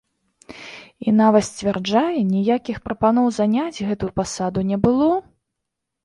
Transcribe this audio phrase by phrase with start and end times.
[1.09, 5.11] І нават, сцвярджае, ніякіх прапаноў заняць гэтую пасаду не было.